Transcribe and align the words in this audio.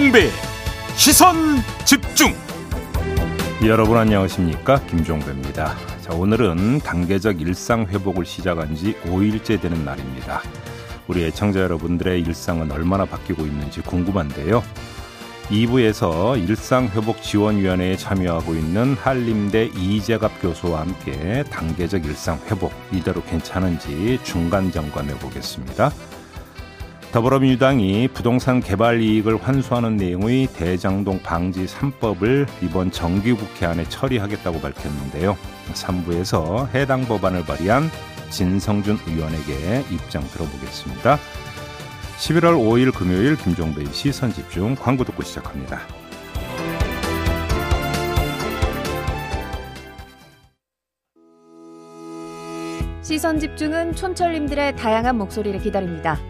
김종배. 0.00 0.30
시선 0.96 1.36
집중. 1.84 2.34
여러분 3.66 3.98
안녕하십니까? 3.98 4.80
김종배입니다. 4.86 5.76
자, 6.00 6.14
오늘은 6.14 6.78
단계적 6.78 7.42
일상 7.42 7.84
회복을 7.86 8.24
시작한 8.24 8.74
지 8.74 8.94
5일째 9.04 9.60
되는 9.60 9.84
날입니다. 9.84 10.40
우리 11.06 11.24
애청자 11.24 11.60
여러분들의 11.60 12.22
일상은 12.22 12.72
얼마나 12.72 13.04
바뀌고 13.04 13.44
있는지 13.44 13.82
궁금한데요. 13.82 14.62
2부에서 15.50 16.42
일상회복지원위원회에 16.48 17.96
참여하고 17.96 18.54
있는 18.54 18.94
한림대 18.94 19.66
이재갑 19.76 20.40
교수와 20.40 20.80
함께 20.80 21.44
단계적 21.50 22.06
일상회복 22.06 22.72
이대로 22.90 23.22
괜찮은지 23.24 24.18
중간 24.24 24.72
점검해 24.72 25.18
보겠습니다. 25.18 25.92
더불어민주당이 27.12 28.06
부동산 28.14 28.60
개발 28.60 29.02
이익을 29.02 29.42
환수하는 29.42 29.96
내용의 29.96 30.46
대장동 30.54 31.20
방지 31.24 31.66
3법을 31.66 32.46
이번 32.62 32.92
정기국회 32.92 33.66
안에 33.66 33.84
처리하겠다고 33.88 34.60
밝혔는데요. 34.60 35.36
3부에서 35.72 36.72
해당 36.72 37.04
법안을 37.06 37.44
발의한 37.46 37.90
진성준 38.30 38.98
의원에게 39.08 39.84
입장 39.90 40.22
들어보겠습니다. 40.28 41.18
11월 42.18 42.54
5일 42.54 42.94
금요일 42.94 43.36
김종배의 43.36 43.88
시선 43.88 44.32
집중 44.32 44.76
광고 44.76 45.02
듣고 45.02 45.24
시작합니다. 45.24 45.80
시선 53.02 53.40
집중은 53.40 53.96
촌철님들의 53.96 54.76
다양한 54.76 55.18
목소리를 55.18 55.58
기다립니다. 55.58 56.29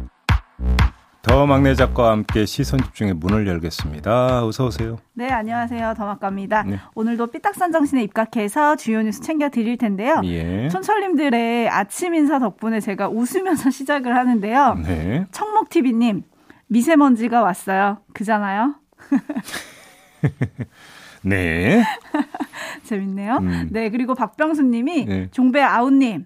더 1.21 1.45
막내 1.45 1.75
작가와 1.75 2.11
함께 2.11 2.47
시선 2.47 2.81
집중의 2.81 3.13
문을 3.13 3.45
열겠습니다. 3.45 4.43
어서 4.43 4.65
오세요. 4.65 4.97
네, 5.13 5.29
안녕하세요. 5.29 5.93
더막갑니다. 5.95 6.63
네. 6.63 6.79
오늘도 6.95 7.27
삐딱선 7.27 7.71
정신에 7.71 8.01
입각해서 8.03 8.75
주요 8.75 9.03
뉴스 9.03 9.21
챙겨 9.21 9.49
드릴 9.49 9.77
텐데요. 9.77 10.21
예. 10.23 10.67
촌철님들의 10.69 11.69
아침 11.69 12.15
인사 12.15 12.39
덕분에 12.39 12.79
제가 12.79 13.09
웃으면서 13.09 13.69
시작을 13.69 14.15
하는데요. 14.15 14.79
네. 14.83 15.27
청목TV님, 15.31 16.23
미세먼지가 16.67 17.43
왔어요. 17.43 17.99
그잖아요. 18.13 18.75
네. 21.21 21.83
재밌네요. 22.83 23.37
음. 23.37 23.69
네, 23.71 23.91
그리고 23.91 24.15
박병수 24.15 24.63
님이 24.63 25.05
네. 25.05 25.27
종배 25.29 25.61
아웃님 25.61 26.25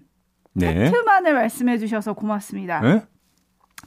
네. 0.54 0.74
팩트만을 0.74 1.34
말씀해 1.34 1.76
주셔서 1.76 2.14
고맙습니다. 2.14 2.80
네? 2.80 3.02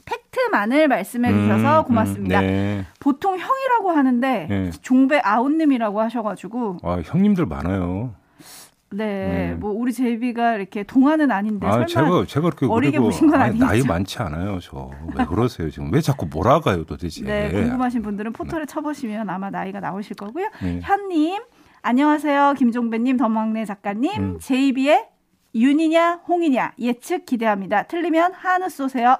팩트만을 0.06 0.88
말씀해 0.88 1.32
주셔서 1.32 1.82
음, 1.82 1.86
고맙습니다. 1.86 2.40
음, 2.40 2.46
네. 2.46 2.86
보통 3.00 3.38
형이라고 3.38 3.92
하는데 3.92 4.48
네. 4.50 4.70
종배 4.82 5.22
아웃님이라고 5.24 6.02
하셔가지고 6.02 6.78
아 6.84 7.02
형님들 7.04 7.46
많아요. 7.46 8.14
네, 8.92 9.06
네, 9.06 9.54
뭐 9.54 9.72
우리 9.72 9.94
제비가 9.94 10.56
이렇게 10.56 10.82
동안은 10.82 11.30
아닌데 11.30 11.68
아, 11.68 11.86
제가 11.86 12.26
제가 12.26 12.50
그렇게 12.50 12.66
어리게 12.66 13.00
보신 13.00 13.30
건 13.30 13.40
아니죠? 13.40 13.64
나이 13.64 13.84
많지 13.84 14.18
않아요, 14.20 14.58
저. 14.62 14.90
왜 15.16 15.26
그러세요 15.26 15.70
지금? 15.70 15.94
왜 15.94 16.02
자꾸 16.02 16.26
몰아가요, 16.26 16.86
도대체? 16.86 17.24
네, 17.24 17.52
궁금하신 17.52 18.02
분들은 18.02 18.34
포털에 18.34 18.62
네. 18.62 18.66
쳐보시면 18.66 19.30
아마 19.30 19.52
나이가 19.52 19.80
나오실 19.80 20.16
거고요. 20.16 20.50
네. 20.64 20.80
현님, 20.82 21.40
안녕하세요, 21.84 22.56
김종배님, 22.58 23.18
더막내 23.18 23.66
작가님, 23.66 24.12
음. 24.18 24.40
제이비의 24.42 25.08
윤이냐 25.54 26.22
홍이냐 26.28 26.74
예측 26.80 27.26
기대합니다. 27.26 27.84
틀리면 27.84 28.34
한우 28.34 28.70
쏘세요. 28.70 29.18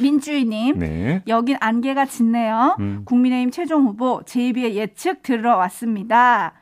민주희님, 0.00 0.78
네. 0.78 1.22
여긴 1.28 1.56
안개가 1.60 2.06
짙네요. 2.06 2.76
음. 2.80 3.02
국민의힘 3.04 3.50
최종 3.50 3.84
후보 3.86 4.22
제이비의 4.24 4.76
예측 4.76 5.22
들어왔습니다. 5.22 6.52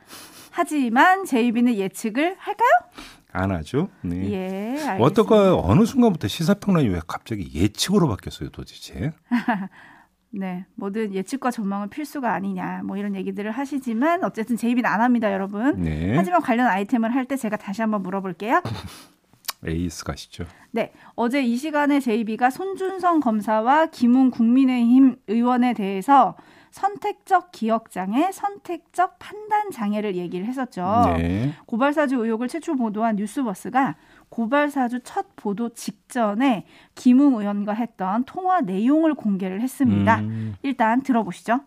하지만 0.51 1.25
제이비는 1.25 1.75
예측을 1.75 2.37
할까요? 2.39 2.69
안 3.33 3.51
하죠. 3.53 3.89
네. 4.03 4.33
예, 4.33 4.97
어떨까 4.99 5.55
어느 5.57 5.85
순간부터 5.85 6.27
시사평론이 6.29 6.89
왜 6.89 7.01
갑자기 7.07 7.49
예측으로 7.55 8.09
바뀌었어요, 8.09 8.49
도대체? 8.51 9.13
네, 10.31 10.67
뭐든 10.75 11.15
예측과 11.15 11.51
전망은 11.51 11.89
필수가 11.91 12.31
아니냐, 12.33 12.83
뭐 12.85 12.97
이런 12.97 13.15
얘기들을 13.15 13.51
하시지만 13.51 14.25
어쨌든 14.25 14.57
제이비는 14.57 14.89
안 14.91 15.01
합니다, 15.01 15.33
여러분. 15.33 15.83
네. 15.83 16.15
하지만 16.17 16.41
관련 16.43 16.67
아이템을 16.67 17.15
할 17.15 17.27
때 17.27 17.37
제가 17.37 17.57
다시 17.57 17.81
한번 17.83 18.03
물어볼게요. 18.03 18.63
에이스 19.67 20.05
가시죠. 20.05 20.45
네, 20.71 20.93
어제 21.15 21.43
이 21.43 21.57
시간에 21.57 22.01
제이비가 22.01 22.51
손준성 22.51 23.21
검사와 23.21 23.87
김웅 23.87 24.31
국민의힘 24.31 25.17
의원에 25.27 25.75
대해서 25.75 26.37
선택적 26.71 27.51
기억장애, 27.51 28.31
선택적 28.31 29.19
판단 29.19 29.71
장애를 29.71 30.17
얘기를 30.17 30.47
했었죠. 30.47 30.85
네. 31.17 31.53
고발사주 31.67 32.17
의혹을 32.17 32.49
최초 32.49 32.77
보도한 32.77 33.17
뉴스버스가 33.17 33.97
고발사주 34.29 35.01
첫 35.03 35.35
보도 35.35 35.71
직전에 35.71 36.67
김웅 36.95 37.41
의원과 37.41 37.73
했던 37.73 38.25
통화 38.25 38.61
내용을 38.61 39.15
공개를 39.15 39.61
했습니다. 39.61 40.21
음. 40.21 40.55
일단 40.63 41.03
들어보시죠. 41.03 41.61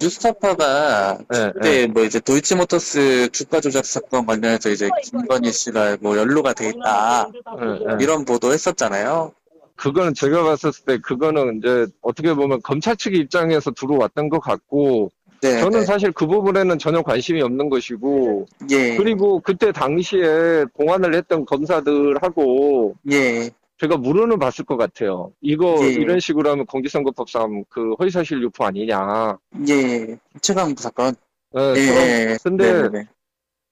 뉴스타파가 0.00 1.18
네, 1.30 1.52
그때 1.52 1.70
네. 1.82 1.86
뭐 1.86 2.04
이제 2.04 2.20
도이치모터스 2.20 3.30
주가 3.30 3.60
조작 3.60 3.84
사건 3.84 4.26
관련해서 4.26 4.70
이제 4.70 4.88
김건희 5.02 5.52
씨가 5.52 5.98
뭐 6.00 6.16
연루가 6.16 6.52
돼 6.52 6.70
있다 6.70 7.30
네, 7.32 7.78
네. 7.86 7.96
이런 8.00 8.24
보도 8.24 8.52
했었잖아요. 8.52 9.32
그거는 9.76 10.14
제가 10.14 10.42
봤었을 10.44 10.84
때 10.84 10.98
그거는 10.98 11.58
이제 11.58 11.86
어떻게 12.00 12.32
보면 12.32 12.62
검찰 12.62 12.96
측 12.96 13.14
입장에서 13.14 13.72
들어왔던 13.72 14.28
것 14.28 14.40
같고 14.40 15.10
네, 15.40 15.60
저는 15.60 15.80
네. 15.80 15.84
사실 15.84 16.10
그 16.12 16.26
부분에는 16.26 16.78
전혀 16.78 17.02
관심이 17.02 17.42
없는 17.42 17.68
것이고 17.68 18.46
예. 18.70 18.96
그리고 18.96 19.40
그때 19.40 19.72
당시에 19.72 20.64
공안을 20.72 21.14
했던 21.14 21.44
검사들하고 21.44 22.94
예. 23.12 23.50
제가 23.78 23.96
물어는 23.96 24.38
봤을 24.38 24.64
것 24.64 24.76
같아요. 24.76 25.32
이거 25.40 25.78
예. 25.82 25.88
이런 25.88 26.20
식으로 26.20 26.50
하면 26.50 26.66
공직선거법상 26.66 27.64
그 27.68 27.94
허위사실 27.94 28.42
유포 28.42 28.64
아니냐. 28.64 29.38
예. 29.68 30.16
최강 30.40 30.74
사건. 30.76 31.14
네. 31.52 31.74
예. 31.76 32.36
근데 32.42 32.72
네네. 32.72 32.82
네, 32.82 32.88
네. 32.90 33.08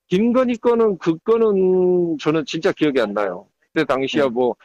김건희 0.08 0.56
거는 0.58 0.98
그 0.98 1.16
거는 1.18 2.18
저는 2.18 2.44
진짜 2.46 2.72
기억이 2.72 3.00
안 3.00 3.14
나요. 3.14 3.46
그때 3.60 3.84
당시야 3.84 4.24
네. 4.24 4.28
뭐 4.28 4.56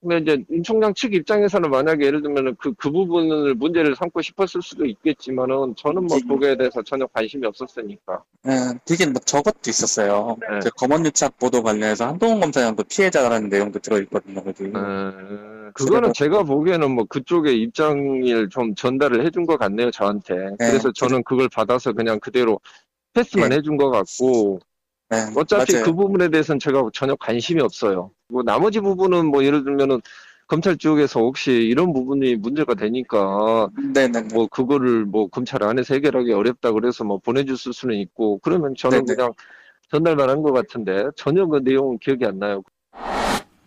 근데 0.00 0.16
이제 0.18 0.44
윤 0.50 0.62
총장 0.62 0.94
측 0.94 1.12
입장에서는 1.12 1.70
만약에 1.70 2.06
예를 2.06 2.22
들면 2.22 2.56
그, 2.58 2.72
그 2.74 2.90
부분을 2.90 3.54
문제를 3.54 3.94
삼고 3.94 4.22
싶었을 4.22 4.62
수도 4.62 4.86
있겠지만은 4.86 5.74
저는 5.76 6.06
뭐 6.06 6.18
거기에 6.26 6.56
대해서 6.56 6.82
전혀 6.82 7.06
관심이 7.06 7.46
없었으니까. 7.46 8.22
네, 8.42 8.52
되게 8.86 9.04
뭐 9.04 9.20
저것도 9.20 9.68
있었어요. 9.68 10.38
네. 10.40 10.70
검언 10.78 11.04
유착 11.04 11.38
보도 11.38 11.62
관련해서 11.62 12.06
한동훈 12.06 12.40
검사장도 12.40 12.84
피해자라는 12.84 13.50
내용도 13.50 13.78
들어있거든요. 13.78 14.42
그 14.42 14.62
네, 14.62 15.70
그거는 15.74 16.14
제가 16.14 16.44
보기에는 16.44 16.90
뭐 16.92 17.04
그쪽의 17.04 17.60
입장을 17.60 18.48
좀 18.48 18.74
전달을 18.74 19.26
해준 19.26 19.44
것 19.44 19.58
같네요, 19.58 19.90
저한테. 19.90 20.34
네. 20.34 20.56
그래서 20.58 20.92
저는 20.92 21.24
그걸 21.24 21.50
받아서 21.50 21.92
그냥 21.92 22.18
그대로 22.20 22.58
패스만 23.12 23.50
네. 23.50 23.56
해준 23.56 23.76
것 23.76 23.90
같고. 23.90 24.60
네, 25.10 25.16
어차피 25.34 25.72
맞아요. 25.72 25.84
그 25.84 25.92
부분에 25.94 26.28
대해서는 26.28 26.60
제가 26.60 26.88
전혀 26.92 27.16
관심이 27.16 27.60
없어요. 27.60 28.12
뭐 28.28 28.42
나머지 28.44 28.80
부분은 28.80 29.26
뭐 29.26 29.44
예를 29.44 29.64
들면은 29.64 30.00
검찰 30.46 30.76
쪽에서 30.76 31.20
혹시 31.20 31.50
이런 31.52 31.92
부분이 31.92 32.36
문제가 32.36 32.74
되니까 32.74 33.68
네네. 33.94 34.22
뭐 34.34 34.46
그거를 34.48 35.04
뭐 35.04 35.28
검찰 35.28 35.62
안에서 35.64 35.94
해결하기 35.94 36.32
어렵다 36.32 36.72
그래서 36.72 37.04
뭐 37.04 37.18
보내줬을 37.18 37.72
수는 37.72 37.96
있고 37.96 38.38
그러면 38.38 38.74
저는 38.76 39.04
네네. 39.04 39.16
그냥 39.16 39.32
전달만 39.90 40.30
한 40.30 40.42
것 40.42 40.52
같은데 40.52 41.06
전혀 41.16 41.46
그 41.46 41.58
내용은 41.58 41.98
기억이 41.98 42.24
안 42.24 42.38
나요. 42.38 42.62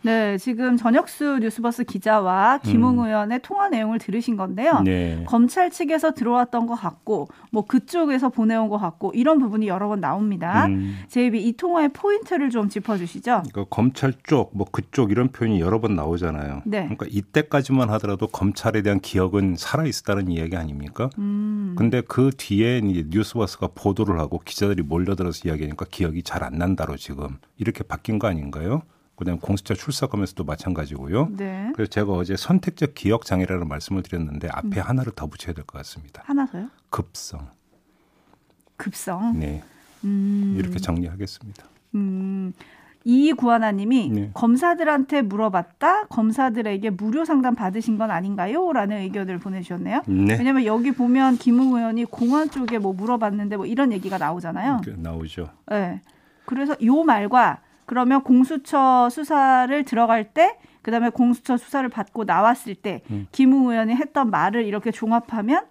네, 0.04 0.38
지금 0.38 0.78
전혁수 0.78 1.40
뉴스버스 1.42 1.86
기자와 1.86 2.60
김웅 2.60 3.00
음. 3.00 3.06
의원의 3.08 3.40
통화 3.42 3.70
내용을 3.70 4.00
들으신 4.00 4.38
건데요. 4.38 4.82
네. 4.84 5.24
검찰 5.28 5.72
측에서 5.72 6.14
들어왔던 6.14 6.68
것 6.68 6.76
같고, 6.76 7.30
뭐 7.52 7.66
그쪽에서 7.66 8.30
보내온 8.30 8.70
것 8.70 8.78
같고 8.78 9.12
이런 9.16 9.40
부분이 9.40 9.68
여러 9.68 9.88
번 9.88 10.00
나옵니다. 10.00 10.68
음. 10.68 10.98
제이비 11.08 11.42
이 11.48 11.54
통화의 11.54 11.90
포인트를 11.90 12.50
좀 12.50 12.70
짚어주시죠. 12.70 13.44
그러니까 13.52 13.66
검찰 13.70 14.14
쪽, 14.24 14.52
뭐 14.56 14.68
그쪽 14.72 15.12
이런 15.12 15.30
표현이 15.30 15.60
여러 15.60 15.82
번 15.82 15.96
나오잖아요. 15.96 16.62
네. 16.66 16.82
그러니까 16.82 17.06
이때까지만 17.10 17.90
하더라도 17.92 18.28
검찰에 18.28 18.82
대한 18.82 19.00
기억은 19.00 19.56
살아 19.58 19.86
있었다는 19.86 20.30
이야기 20.30 20.56
아닙니까? 20.56 21.10
음. 21.18 21.24
음. 21.74 21.76
근데 21.78 22.02
그 22.02 22.30
뒤에 22.36 22.82
뉴스버스가 22.84 23.70
보도를 23.74 24.20
하고 24.20 24.40
기자들이 24.44 24.84
몰려들어서 24.84 25.48
이야기하니까 25.48 25.86
기억이 25.90 26.22
잘 26.24 26.44
안 26.44 26.58
난다로 26.58 26.98
지금 26.98 27.38
이렇게 27.58 27.84
바뀐 27.86 28.20
거 28.20 28.28
아닌가요? 28.28 28.82
그다음 29.16 29.40
공수처 29.40 29.74
출석하면서도 29.76 30.44
마찬가지고요. 30.44 31.30
네. 31.38 31.72
그래서 31.76 31.90
제가 31.90 32.12
어제 32.14 32.36
선택적 32.36 32.96
기억 32.96 33.26
장애라는 33.26 33.68
말씀을 33.68 34.02
드렸는데 34.04 34.48
앞에 34.52 34.80
음. 34.80 34.84
하나를 34.84 35.14
더 35.16 35.28
붙여야 35.28 35.54
될 35.54 35.64
것 35.66 35.78
같습니다. 35.80 36.24
하나 36.26 36.46
더요? 36.46 36.68
급성. 36.90 37.48
급성. 38.78 39.40
네. 39.40 39.64
음. 40.04 40.56
이렇게 40.58 40.80
정리하겠습니다. 40.80 41.64
음. 41.96 42.54
이구하나님이 43.06 44.10
네. 44.10 44.32
검사들한테 44.34 45.24
물어봤다 45.24 46.06
검사들에게 46.08 46.90
무료 46.92 47.26
상담 47.26 47.54
받으신 47.54 47.98
건 47.98 48.12
아닌가요?라는 48.12 48.98
의견을 49.02 49.40
보내주셨네요. 49.40 50.04
네. 50.08 50.38
왜냐하면 50.38 50.64
여기 50.66 50.92
보면 50.92 51.38
김웅 51.38 51.76
의원이 51.76 52.06
공안 52.06 52.50
쪽에 52.50 52.80
뭐 52.80 52.94
물어봤는데 52.94 53.58
뭐 53.58 53.66
이런 53.66 53.92
얘기가 53.92 54.18
나오잖아요. 54.18 54.82
나오죠. 54.98 55.50
네. 55.70 56.02
그래서 56.46 56.76
요 56.84 57.04
말과 57.04 57.60
그러면 57.94 58.24
공수처 58.24 59.08
수사를 59.12 59.86
들어갈 59.86 60.34
때 60.34 60.58
그다음에 60.82 61.10
공수처 61.10 61.58
수사를 61.58 61.88
받고 61.90 62.24
나왔을 62.24 62.74
때 62.74 63.04
음. 63.12 63.28
김웅 63.32 63.70
의원이 63.70 63.94
했던 63.94 64.32
말을 64.32 64.66
이렇게 64.66 64.90
종합하면 64.90 65.68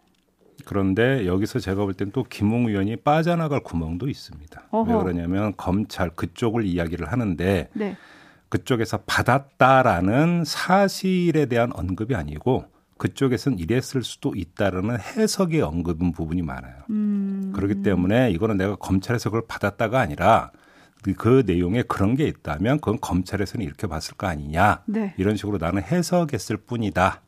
그런데 0.64 1.26
여기서 1.26 1.58
제가 1.58 1.82
볼 1.84 1.94
땐 1.94 2.12
또 2.12 2.22
김웅 2.22 2.69
의원이 2.69 2.94
빠져나갈 2.98 3.58
구멍도 3.64 4.08
있습니다. 4.08 4.62
어허. 4.70 4.88
왜 4.98 5.02
그러냐면 5.02 5.52
검찰 5.56 6.10
그쪽을 6.10 6.64
이야기를 6.64 7.10
하는데 7.10 7.69
네. 7.72 7.96
그쪽에서 8.50 8.98
받았다라는 9.04 10.44
사실에 10.46 11.46
대한 11.46 11.72
언급이 11.74 12.14
아니고 12.14 12.66
그쪽에서는 12.98 13.58
이랬을 13.58 14.04
수도 14.04 14.34
있다라는 14.36 15.00
해석의 15.00 15.60
언급인 15.62 16.12
부분이 16.12 16.42
많아요. 16.42 16.74
음. 16.90 17.52
그렇기 17.52 17.82
때문에 17.82 18.30
이거는 18.30 18.58
내가 18.58 18.76
검찰에서 18.76 19.30
그걸 19.30 19.42
받았다가 19.48 19.98
아니라 19.98 20.52
그 21.16 21.43
내용에 21.46 21.82
그런 21.82 22.14
게 22.14 22.26
있다면 22.26 22.78
그건 22.81 23.00
검찰에서는 23.00 23.66
이렇게 23.66 23.87
봤을 23.87 24.14
거 24.16 24.26
아니냐. 24.26 24.82
네. 24.87 25.14
이런 25.19 25.37
식으로 25.37 25.58
나는 25.58 25.82
해석했을 25.82 26.58
뿐이다라고 26.58 27.20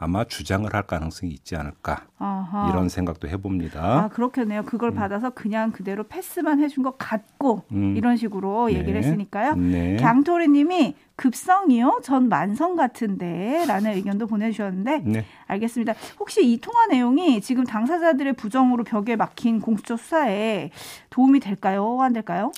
아마 0.00 0.22
주장을 0.24 0.72
할 0.72 0.82
가능성이 0.86 1.32
있지 1.32 1.56
않을까 1.56 2.04
아하. 2.18 2.68
이런 2.70 2.88
생각도 2.88 3.28
해봅니다. 3.28 3.80
아 4.04 4.08
그렇겠네요. 4.08 4.62
그걸 4.64 4.90
음. 4.90 4.94
받아서 4.94 5.30
그냥 5.30 5.72
그대로 5.72 6.04
패스만 6.04 6.60
해준 6.60 6.84
것 6.84 6.96
같고 6.98 7.64
음. 7.72 7.96
이런 7.96 8.16
식으로 8.16 8.68
네. 8.68 8.74
얘기를 8.74 9.02
했으니까요. 9.02 9.56
네. 9.56 9.96
강토리님이 9.96 10.94
급성이요? 11.16 12.00
전 12.04 12.28
만성 12.28 12.76
같은데라는 12.76 13.94
의견도 13.94 14.28
보내주셨는데 14.28 14.98
네. 15.04 15.24
알겠습니다. 15.48 15.94
혹시 16.20 16.48
이 16.48 16.58
통화 16.60 16.86
내용이 16.86 17.40
지금 17.40 17.64
당사자들의 17.64 18.34
부정으로 18.34 18.84
벽에 18.84 19.16
막힌 19.16 19.60
공수처 19.60 19.96
수사에 19.96 20.70
도움이 21.10 21.40
될까요? 21.40 22.00
안 22.00 22.12
될까요? 22.12 22.52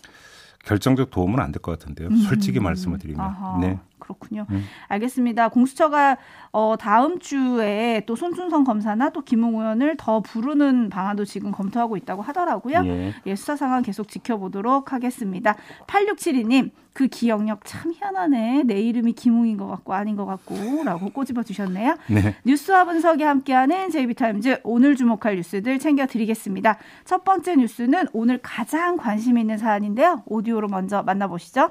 결정적 0.66 1.10
도움은 1.10 1.40
안 1.40 1.52
될 1.52 1.62
것 1.62 1.78
같은데요. 1.78 2.08
음. 2.08 2.16
솔직히 2.16 2.60
말씀을 2.60 2.98
드리면. 2.98 3.18
아하. 3.20 3.58
네. 3.62 3.78
그렇군요. 4.10 4.46
음. 4.50 4.64
알겠습니다. 4.88 5.48
공수처가 5.48 6.16
어, 6.52 6.74
다음 6.78 7.18
주에 7.20 8.02
또 8.06 8.16
손준성 8.16 8.64
검사나 8.64 9.10
또 9.10 9.22
김웅 9.22 9.54
의원을 9.54 9.96
더 9.96 10.20
부르는 10.20 10.90
방안도 10.90 11.24
지금 11.24 11.52
검토하고 11.52 11.96
있다고 11.96 12.22
하더라고요. 12.22 12.82
예. 12.84 13.14
예 13.26 13.36
수사 13.36 13.56
상황 13.56 13.82
계속 13.82 14.08
지켜보도록 14.08 14.92
하겠습니다. 14.92 15.54
8672님, 15.86 16.70
그 16.92 17.06
기억력 17.06 17.60
참 17.64 17.92
희한하네. 17.92 18.64
내 18.64 18.80
이름이 18.80 19.12
김웅인 19.12 19.56
것 19.56 19.66
같고 19.68 19.94
아닌 19.94 20.16
것 20.16 20.26
같고 20.26 20.82
라고 20.84 21.10
꼬집어 21.10 21.42
주셨네요. 21.42 21.96
네. 22.08 22.34
뉴스와 22.44 22.84
분석이 22.84 23.22
함께하는 23.22 23.90
제이비타임즈 23.90 24.60
오늘 24.64 24.96
주목할 24.96 25.36
뉴스들 25.36 25.78
챙겨 25.78 26.06
드리겠습니다. 26.06 26.78
첫 27.04 27.24
번째 27.24 27.56
뉴스는 27.56 28.08
오늘 28.12 28.38
가장 28.42 28.96
관심 28.96 29.38
있는 29.38 29.56
사안인데요. 29.56 30.22
오디오로 30.26 30.68
먼저 30.68 31.02
만나보시죠. 31.02 31.70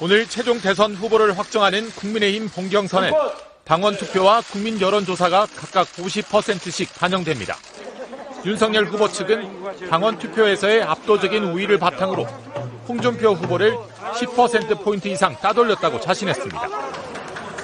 오늘 0.00 0.28
최종 0.28 0.60
대선 0.60 0.94
후보를 0.94 1.36
확정하는 1.36 1.90
국민의힘 1.90 2.48
본경선에 2.50 3.10
당원 3.64 3.96
투표와 3.96 4.42
국민 4.42 4.80
여론조사가 4.80 5.48
각각 5.56 5.88
50%씩 5.88 6.94
반영됩니다. 6.94 7.56
윤석열 8.46 8.84
후보 8.84 9.08
측은 9.08 9.88
당원 9.90 10.16
투표에서의 10.18 10.84
압도적인 10.84 11.42
우위를 11.42 11.78
바탕으로 11.78 12.22
홍준표 12.86 13.32
후보를 13.32 13.76
10%포인트 14.14 15.08
이상 15.08 15.36
따돌렸다고 15.40 15.98
자신했습니다. 15.98 16.60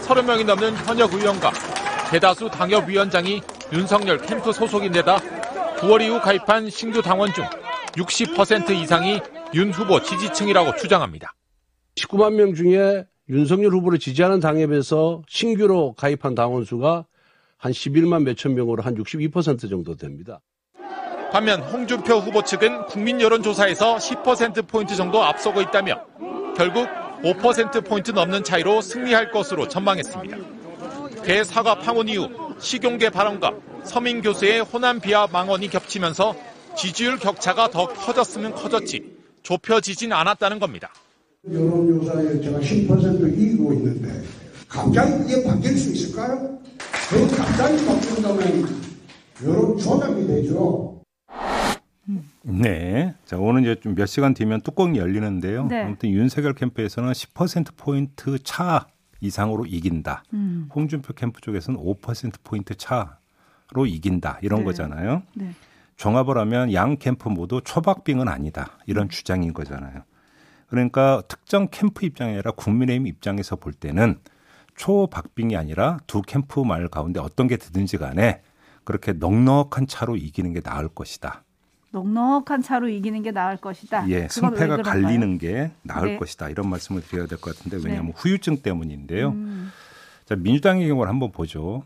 30명이 0.05 0.45
넘는 0.45 0.77
현역 0.79 1.15
의원과 1.15 1.53
대다수 2.11 2.51
당협위원장이 2.51 3.43
윤석열 3.73 4.19
캠프 4.19 4.53
소속인데다 4.53 5.19
9월 5.79 6.03
이후 6.03 6.21
가입한 6.21 6.69
신규 6.69 7.01
당원 7.01 7.33
중 7.33 7.47
60% 7.93 8.71
이상이 8.71 9.21
윤 9.55 9.71
후보 9.73 10.03
지지층이라고 10.03 10.75
주장합니다. 10.75 11.33
19만 11.97 12.35
명 12.35 12.55
중에 12.55 13.07
윤석열 13.29 13.73
후보를 13.73 13.99
지지하는 13.99 14.41
당에 14.41 14.67
비해서 14.67 15.23
신규로 15.29 15.95
가입한 15.95 16.35
당원 16.35 16.65
수가 16.65 17.07
한 17.57 17.73
11만 17.73 18.25
몇천 18.25 18.55
명으로 18.55 18.83
한 18.83 18.95
62% 18.95 19.71
정도 19.71 19.97
됩니다. 19.97 20.41
반면 21.33 21.63
홍준표 21.63 22.19
후보 22.19 22.45
측은 22.45 22.87
국민 22.87 23.21
여론조사에서 23.21 23.97
10%포인트 23.97 24.95
정도 24.95 25.23
앞서고 25.23 25.63
있다며 25.63 26.05
결국 26.57 26.87
5%포인트 27.23 28.11
넘는 28.11 28.45
차이로 28.45 28.83
승리할 28.83 29.31
것으로 29.31 29.67
전망했습니다. 29.67 30.37
대사과 31.23 31.79
파문 31.79 32.09
이후 32.09 32.29
식용계 32.61 33.11
발언과 33.11 33.55
서민 33.85 34.21
교수의 34.21 34.61
호남 34.61 35.01
비하 35.01 35.27
망언이 35.27 35.69
겹치면서 35.71 36.37
지지율 36.77 37.19
격차가 37.19 37.71
더 37.71 37.87
커졌으면 37.87 38.55
커졌지 38.55 39.17
좁혀지진 39.43 40.13
않았다는 40.13 40.59
겁니다. 40.59 40.93
여론조사에 41.51 42.41
제가 42.41 42.59
10% 42.59 43.39
이기고 43.39 43.73
있는데 43.75 44.23
갑자기 44.69 45.19
그게 45.19 45.45
바뀔 45.45 45.77
수 45.77 45.93
있을까요? 45.93 46.59
그 47.11 47.37
갑자기 47.37 47.85
바뀐다면 47.85 48.67
여론 49.45 49.77
조작이 49.79 50.27
되죠. 50.27 51.03
네. 52.43 53.15
자, 53.25 53.37
오늘 53.39 53.63
이제 53.63 53.75
좀 53.81 53.95
몇 53.95 54.07
시간 54.07 54.35
뒤면 54.35 54.63
뚜껑이 54.63 54.99
열리는데요. 54.99 55.67
네. 55.67 55.83
아무튼 55.83 56.11
윤석열 56.11 56.55
캠프에서는 56.55 57.13
10%포인트 57.13 58.39
차 58.43 58.87
이상으로 59.21 59.67
이긴다. 59.67 60.25
음. 60.35 60.69
홍준표 60.75 61.15
캠프 61.15 61.41
쪽에서는 61.41 61.81
5%포인트 61.81 62.75
차로 62.75 63.87
이긴다. 63.87 64.39
이런 64.43 64.61
네. 64.61 64.65
거잖아요. 64.67 65.23
네. 65.35 65.51
종합을 65.97 66.37
하면 66.39 66.73
양 66.73 66.97
캠프 66.99 67.29
모두 67.29 67.61
초박빙은 67.65 68.29
아니다. 68.29 68.79
이런 68.87 69.07
음. 69.07 69.09
주장인 69.09 69.53
거잖아요. 69.55 70.03
그러니까 70.75 71.23
특정 71.29 71.69
캠프 71.71 72.05
입장이 72.05 72.33
아니라 72.33 72.51
국민의힘 72.51 73.07
입장에서 73.07 73.55
볼 73.55 73.73
때는 73.73 74.19
초박빙이 74.75 75.57
아니라 75.57 75.99
두 76.09 76.21
캠프 76.21 76.61
말 76.61 76.89
가운데 76.89 77.21
어떤 77.21 77.47
게 77.47 77.57
되든지 77.57 77.97
간에 77.97 78.43
그렇게 78.83 79.13
넉넉한 79.13 79.87
차로 79.87 80.17
이기는 80.17 80.53
게 80.53 80.61
나을 80.61 80.89
것이다. 80.89 81.45
넉넉한 81.93 82.63
차로 82.63 82.89
이기는 82.89 83.23
게 83.23 83.31
나을 83.31 83.57
것이다. 83.57 84.09
예, 84.11 84.27
승패가 84.29 84.79
갈리는 84.79 85.39
게 85.39 85.71
나을 85.83 86.09
네. 86.09 86.17
것이다. 86.19 86.49
이런 86.49 86.69
말씀을 86.69 87.03
드려야 87.03 87.29
될 87.29 87.39
것 87.39 87.57
같은데 87.57 87.77
왜냐하면 87.77 88.07
네. 88.11 88.13
후유증 88.17 88.63
때문인데요. 88.63 89.29
음. 89.29 89.71
자, 90.25 90.35
민주당의 90.35 90.89
경우를 90.89 91.09
한번 91.09 91.31
보죠. 91.31 91.85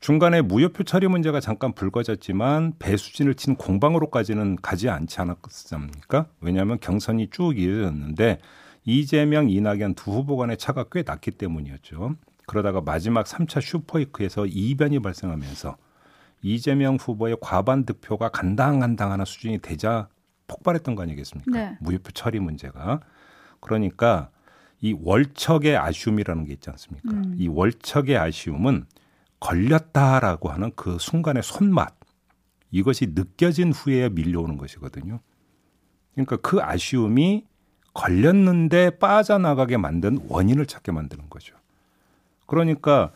중간에 0.00 0.42
무효표 0.42 0.84
처리 0.84 1.08
문제가 1.08 1.40
잠깐 1.40 1.72
불거졌지만 1.72 2.74
배수진을 2.78 3.34
친 3.34 3.56
공방으로까지는 3.56 4.56
가지 4.56 4.88
않지 4.88 5.20
않았습니까? 5.20 6.26
왜냐하면 6.40 6.78
경선이 6.80 7.30
쭉 7.30 7.58
이어졌는데 7.58 8.38
이재명, 8.84 9.50
이낙연 9.50 9.94
두 9.94 10.12
후보 10.12 10.36
간의 10.36 10.56
차가 10.56 10.84
꽤 10.90 11.02
났기 11.02 11.32
때문이었죠. 11.32 12.14
그러다가 12.46 12.80
마지막 12.80 13.26
3차 13.26 13.60
슈퍼이크에서 13.60 14.46
이변이 14.46 15.00
발생하면서 15.00 15.76
이재명 16.42 16.96
후보의 16.96 17.36
과반 17.40 17.84
득표가 17.84 18.30
간당간당하는 18.30 19.24
수준이 19.24 19.58
되자 19.58 20.08
폭발했던 20.46 20.94
거 20.94 21.02
아니겠습니까? 21.02 21.50
네. 21.50 21.76
무효표 21.80 22.12
처리 22.12 22.38
문제가. 22.40 23.00
그러니까 23.60 24.30
이 24.80 24.96
월척의 24.98 25.76
아쉬움이라는 25.76 26.44
게 26.44 26.52
있지 26.54 26.70
않습니까? 26.70 27.10
음. 27.10 27.34
이 27.36 27.48
월척의 27.48 28.16
아쉬움은 28.16 28.86
걸렸다라고 29.40 30.50
하는 30.50 30.72
그 30.74 30.98
순간의 30.98 31.42
손맛 31.42 31.94
이것이 32.70 33.12
느껴진 33.14 33.72
후에 33.72 34.08
밀려오는 34.08 34.56
것이거든요. 34.56 35.20
그러니까 36.12 36.36
그 36.36 36.60
아쉬움이 36.60 37.46
걸렸는데 37.94 38.98
빠져나가게 38.98 39.76
만든 39.76 40.18
원인을 40.28 40.66
찾게 40.66 40.92
만드는 40.92 41.30
거죠. 41.30 41.54
그러니까 42.46 43.12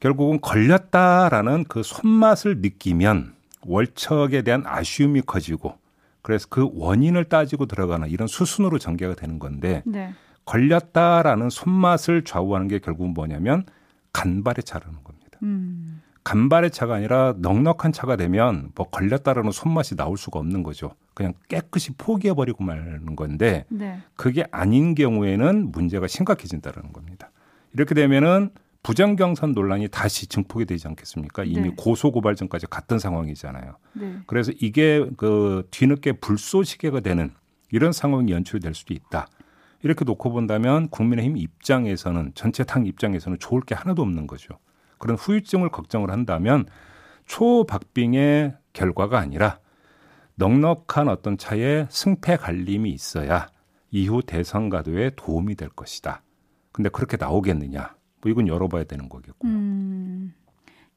결국은 0.00 0.40
걸렸다라는 0.40 1.64
그 1.64 1.82
손맛을 1.82 2.58
느끼면 2.58 3.34
월척에 3.62 4.42
대한 4.42 4.62
아쉬움이 4.66 5.22
커지고 5.22 5.78
그래서 6.22 6.46
그 6.50 6.68
원인을 6.72 7.24
따지고 7.24 7.66
들어가는 7.66 8.08
이런 8.08 8.28
수순으로 8.28 8.78
전개가 8.78 9.14
되는 9.14 9.38
건데 9.38 9.82
네. 9.86 10.12
걸렸다라는 10.44 11.50
손맛을 11.50 12.24
좌우하는 12.24 12.68
게 12.68 12.78
결국은 12.78 13.14
뭐냐면 13.14 13.64
간발의 14.12 14.64
차라는 14.64 14.94
겁니다. 14.94 15.05
음. 15.46 16.02
간발의 16.24 16.72
차가 16.72 16.96
아니라 16.96 17.34
넉넉한 17.38 17.92
차가 17.92 18.16
되면 18.16 18.70
뭐 18.74 18.88
걸렸다라는 18.90 19.52
손맛이 19.52 19.94
나올 19.94 20.18
수가 20.18 20.40
없는 20.40 20.64
거죠. 20.64 20.90
그냥 21.14 21.34
깨끗이 21.48 21.92
포기해버리고 21.92 22.64
말는 22.64 23.14
건데 23.14 23.64
네. 23.68 24.00
그게 24.16 24.44
아닌 24.50 24.96
경우에는 24.96 25.70
문제가 25.70 26.08
심각해진다는 26.08 26.92
겁니다. 26.92 27.30
이렇게 27.72 27.94
되면은 27.94 28.50
부정경선 28.82 29.52
논란이 29.52 29.88
다시 29.88 30.26
증폭이 30.26 30.64
되지 30.64 30.88
않겠습니까? 30.88 31.44
이미 31.44 31.68
네. 31.68 31.74
고소고발전까지 31.76 32.66
갔던 32.68 32.98
상황이잖아요. 32.98 33.76
네. 33.94 34.16
그래서 34.26 34.52
이게 34.60 35.08
그 35.16 35.66
뒤늦게 35.70 36.12
불쏘시개가 36.12 37.00
되는 37.00 37.32
이런 37.70 37.92
상황이 37.92 38.32
연출될 38.32 38.74
수도 38.74 38.94
있다. 38.94 39.28
이렇게 39.82 40.04
놓고 40.04 40.32
본다면 40.32 40.88
국민의힘 40.88 41.36
입장에서는 41.36 42.32
전체 42.34 42.64
당 42.64 42.86
입장에서는 42.86 43.38
좋을 43.38 43.60
게 43.62 43.74
하나도 43.74 44.02
없는 44.02 44.26
거죠. 44.26 44.58
그런 44.98 45.16
후유증을 45.16 45.70
걱정을 45.70 46.10
한다면 46.10 46.66
초박빙의 47.26 48.56
결과가 48.72 49.18
아니라 49.18 49.58
넉넉한 50.36 51.08
어떤 51.08 51.38
차에 51.38 51.86
승패 51.90 52.36
갈림이 52.36 52.90
있어야 52.90 53.48
이후 53.90 54.22
대선 54.22 54.68
가도에 54.68 55.12
도움이 55.16 55.54
될 55.56 55.68
것이다. 55.70 56.22
근데 56.72 56.90
그렇게 56.90 57.16
나오겠느냐? 57.16 57.94
뭐 58.20 58.30
이건 58.30 58.48
열어봐야 58.48 58.84
되는 58.84 59.08
거겠고요. 59.08 59.50
음, 59.50 60.34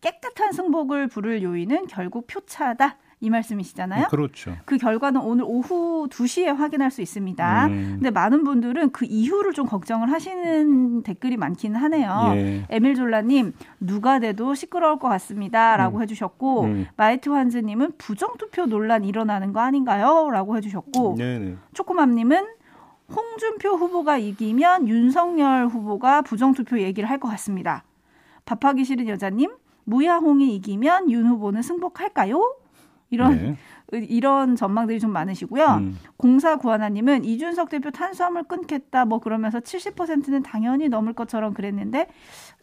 깨끗한 0.01 0.51
승복을 0.51 1.08
부를 1.08 1.41
요인은 1.41 1.88
결국 1.88 2.27
표차다. 2.27 2.98
이 3.21 3.29
말씀이시잖아요. 3.29 4.07
그렇죠. 4.07 4.55
그 4.63 4.77
결과는 4.77 5.19
오늘 5.19 5.43
오후 5.45 6.07
2시에 6.09 6.55
확인할 6.55 6.89
수 6.89 7.01
있습니다. 7.01 7.65
음. 7.67 7.91
근데 7.95 8.11
많은 8.11 8.45
분들은 8.45 8.91
그 8.91 9.05
이후를 9.05 9.51
좀 9.53 9.65
걱정을 9.67 10.09
하시는 10.11 11.03
댓글이 11.03 11.35
많기는 11.35 11.77
하네요. 11.77 12.31
예. 12.35 12.65
에밀 12.69 12.95
졸라님, 12.95 13.53
누가 13.81 14.19
돼도 14.19 14.55
시끄러울 14.55 14.99
것 14.99 15.09
같습니다. 15.09 15.75
라고 15.75 15.97
음. 15.97 16.01
해주셨고, 16.03 16.63
음. 16.63 16.88
마이트 16.95 17.27
환즈님은 17.29 17.93
부정 17.97 18.38
투표 18.38 18.65
논란 18.65 19.03
일어나는 19.03 19.51
거 19.51 19.59
아닌가요? 19.59 20.29
라고 20.31 20.55
해주셨고, 20.55 21.15
네네. 21.17 21.57
초코맘님은 21.73 22.45
홍준표 23.13 23.69
후보가 23.71 24.17
이기면 24.17 24.88
윤석열 24.88 25.67
후보가 25.67 26.21
부정투표 26.21 26.79
얘기를 26.79 27.09
할 27.09 27.19
것 27.19 27.27
같습니다. 27.29 27.83
밥하기 28.45 28.85
싫은 28.85 29.09
여자님, 29.09 29.51
무야홍이 29.83 30.55
이기면 30.55 31.11
윤 31.11 31.27
후보는 31.27 31.61
승복할까요? 31.63 32.55
이런 33.09 33.57
네. 33.91 33.99
이런 34.07 34.55
전망들이 34.55 34.99
좀 34.99 35.11
많으시고요. 35.11 35.65
음. 35.65 35.97
공사 36.15 36.57
구하나님은 36.57 37.25
이준석 37.25 37.69
대표 37.69 37.89
탄수화물 37.89 38.43
끊겠다 38.43 39.05
뭐 39.05 39.19
그러면서 39.19 39.59
70%는 39.59 40.43
당연히 40.43 40.89
넘을 40.89 41.13
것처럼 41.13 41.53
그랬는데 41.53 42.07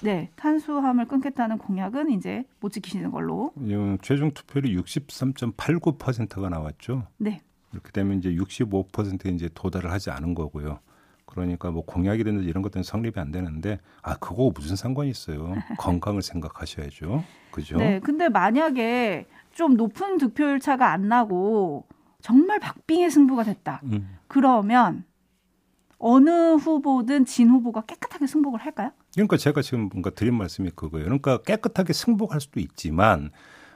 네 0.02 0.30
탄수화물 0.36 1.06
끊겠다는 1.06 1.58
공약은 1.58 2.10
이제 2.10 2.44
못 2.60 2.70
지키시는 2.70 3.10
걸로. 3.10 3.52
최종 4.02 4.30
투표율이 4.30 4.76
63.89%가 4.76 6.48
나왔죠. 6.48 7.06
네. 7.18 7.40
이렇게 7.72 7.90
되면 7.90 8.18
이제 8.18 8.30
65%에 8.30 9.30
이제 9.32 9.48
도달을 9.52 9.90
하지 9.90 10.10
않은 10.10 10.34
거고요. 10.34 10.78
그러니까 11.26 11.70
뭐 11.70 11.84
공약이든지 11.84 12.46
이런 12.46 12.62
것들은 12.62 12.82
성립이 12.82 13.14
안 13.16 13.32
되는데 13.32 13.78
아 14.00 14.16
그거 14.16 14.50
무슨 14.54 14.76
상관이 14.76 15.10
있어요. 15.10 15.54
건강을 15.76 16.22
생각하셔야죠. 16.22 17.24
그죠? 17.50 17.76
네. 17.76 18.00
근데 18.00 18.28
만약에 18.28 19.26
좀 19.56 19.74
높은 19.74 20.18
득표율 20.18 20.60
차가 20.60 20.92
안 20.92 21.08
나고 21.08 21.86
정말 22.20 22.60
박빙의 22.60 23.10
승부가 23.10 23.42
됐다. 23.42 23.80
음. 23.84 24.18
그러면 24.28 25.04
어느 25.98 26.30
후보든 26.56 27.24
진 27.24 27.48
후보가 27.48 27.86
깨끗하게 27.86 28.26
승복을 28.26 28.60
할까요? 28.60 28.90
그러니까 29.14 29.38
제가 29.38 29.62
지금 29.62 29.88
뭔가 29.88 30.10
드린 30.10 30.34
말씀이 30.34 30.70
그거예요. 30.76 31.06
그러니까 31.06 31.38
깨끗하게 31.38 31.94
승복할 31.94 32.42
수도 32.42 32.60
있지만 32.60 33.30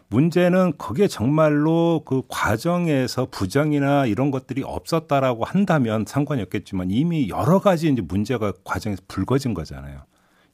문제는 0.08 0.76
그게 0.76 1.08
정말로 1.08 2.02
그 2.04 2.22
과정에서 2.28 3.28
부정이나 3.30 4.04
이런 4.04 4.30
것들이 4.30 4.62
없었다라고 4.62 5.44
한다면 5.44 6.04
상관이 6.06 6.42
없겠지만 6.42 6.90
이미 6.90 7.30
여러 7.30 7.58
가지 7.58 7.88
이제 7.88 8.02
문제가 8.02 8.52
과정에서 8.64 9.00
불거진 9.08 9.54
거잖아요. 9.54 10.02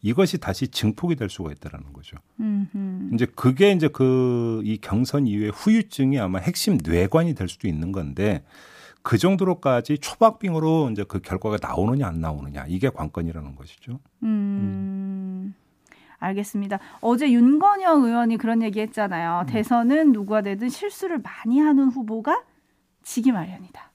이것이 0.06 0.38
다시 0.38 0.68
증폭이 0.68 1.16
될 1.16 1.28
수가 1.28 1.50
있다라는 1.52 1.92
거죠. 1.92 2.16
음흠. 2.40 3.14
이제 3.14 3.26
그게 3.34 3.72
이제 3.72 3.88
그 3.88 4.46
이 4.64 4.78
경선 4.78 5.26
이후에 5.26 5.48
후유증이 5.48 6.18
아마 6.18 6.38
핵심 6.38 6.78
뇌관이 6.82 7.34
될 7.34 7.48
수도 7.48 7.68
있는 7.68 7.92
건데 7.92 8.44
그 9.02 9.18
정도로까지 9.18 9.98
초박빙으로 9.98 10.90
이제 10.90 11.04
그 11.06 11.20
결과가 11.20 11.58
나오느냐 11.60 12.06
안 12.06 12.20
나오느냐 12.20 12.66
이게 12.68 12.88
관건이라는 12.88 13.54
것이죠. 13.54 14.00
음. 14.22 14.28
음. 14.28 15.54
알겠습니다. 16.18 16.78
어제 17.00 17.30
윤건영 17.30 18.04
의원이 18.04 18.38
그런 18.38 18.62
얘기 18.62 18.80
했잖아요. 18.80 19.44
음. 19.46 19.46
대선은 19.46 20.12
누가 20.12 20.40
되든 20.42 20.68
실수를 20.68 21.18
많이 21.18 21.60
하는 21.60 21.88
후보가 21.88 22.42
지기 23.02 23.32
마련이다. 23.32 23.92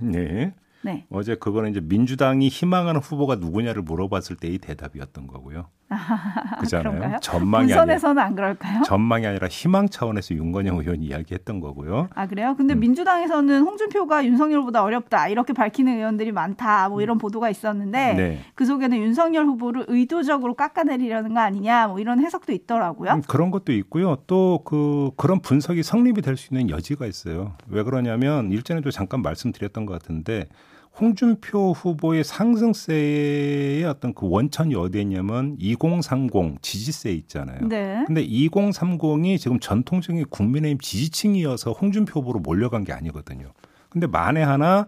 네. 0.00 0.52
네. 0.86 1.06
어제 1.10 1.34
그거는 1.34 1.70
이제 1.70 1.80
민주당이 1.80 2.48
희망하는 2.48 3.00
후보가 3.00 3.36
누구냐를 3.36 3.82
물어봤을 3.82 4.36
때의 4.36 4.58
대답이었던 4.58 5.26
거고요. 5.26 5.66
아, 5.88 6.56
그잖아요. 6.58 7.18
전망이 7.20 7.72
아니라 7.72 8.24
안 8.24 8.34
그럴까요? 8.34 8.82
전망이 8.82 9.24
아니라 9.24 9.46
희망 9.46 9.88
차원에서 9.88 10.34
윤건영 10.34 10.78
의원이 10.78 11.06
이야기했던 11.06 11.60
거고요. 11.60 12.08
아 12.12 12.26
그래요? 12.26 12.54
근데 12.56 12.74
음. 12.74 12.80
민주당에서는 12.80 13.62
홍준표가 13.62 14.24
윤석열보다 14.24 14.82
어렵다 14.82 15.28
이렇게 15.28 15.52
밝히는 15.52 15.96
의원들이 15.96 16.32
많다 16.32 16.88
뭐 16.88 17.02
이런 17.02 17.18
보도가 17.18 17.50
있었는데 17.50 18.14
네. 18.14 18.38
그 18.56 18.64
속에는 18.66 18.98
윤석열 18.98 19.46
후보를 19.46 19.84
의도적으로 19.86 20.54
깎아내리려는 20.54 21.34
거 21.34 21.40
아니냐 21.40 21.86
뭐 21.86 22.00
이런 22.00 22.18
해석도 22.20 22.52
있더라고요. 22.52 23.12
음, 23.12 23.22
그런 23.28 23.50
것도 23.52 23.72
있고요. 23.72 24.16
또 24.26 24.56
그 24.64 25.10
그런 25.16 25.40
분석이 25.40 25.82
성립이 25.82 26.22
될 26.22 26.36
수 26.36 26.52
있는 26.52 26.68
여지가 26.68 27.06
있어요. 27.06 27.54
왜 27.68 27.82
그러냐면 27.82 28.52
일전에도 28.52 28.90
잠깐 28.90 29.22
말씀드렸던 29.22 29.86
것 29.86 29.92
같은데 29.94 30.48
홍준표 30.98 31.72
후보의 31.72 32.24
상승세의 32.24 33.84
어떤 33.84 34.14
그 34.14 34.28
원천이 34.30 34.74
어디에 34.74 35.02
있냐면 35.02 35.56
2030 35.58 36.62
지지세 36.62 37.12
있잖아요. 37.12 37.68
네. 37.68 38.02
근데 38.06 38.26
2030이 38.26 39.38
지금 39.38 39.60
전통적인 39.60 40.24
국민의힘 40.30 40.78
지지층이어서 40.80 41.72
홍준표 41.72 42.20
후보로 42.20 42.40
몰려간 42.40 42.84
게 42.84 42.94
아니거든요. 42.94 43.52
근데 43.90 44.06
만에 44.06 44.42
하나 44.42 44.86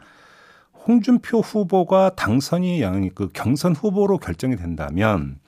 홍준표 0.86 1.40
후보가 1.40 2.14
당선이 2.16 2.80
그 3.14 3.28
경선 3.34 3.76
후보로 3.76 4.16
결정이 4.16 4.56
된다면 4.56 5.38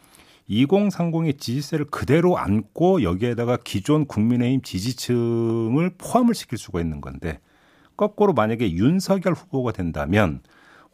2030의 0.50 1.38
지지세를 1.38 1.86
그대로 1.86 2.36
안고 2.36 3.02
여기에다가 3.02 3.56
기존 3.64 4.04
국민의힘 4.04 4.60
지지층을 4.60 5.94
포함을 5.96 6.34
시킬 6.34 6.58
수가 6.58 6.80
있는 6.82 7.00
건데 7.00 7.38
거꾸로 8.00 8.33
만약에 8.33 8.73
윤석열 8.73 9.35
후보가 9.35 9.73
된다면 9.73 10.40